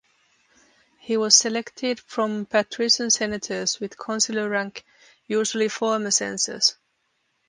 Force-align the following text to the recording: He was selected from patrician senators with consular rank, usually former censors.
He 0.97 1.15
was 1.15 1.35
selected 1.35 1.99
from 1.99 2.47
patrician 2.47 3.11
senators 3.11 3.79
with 3.79 3.99
consular 3.99 4.49
rank, 4.49 4.83
usually 5.27 5.67
former 5.67 6.09
censors. 6.09 6.75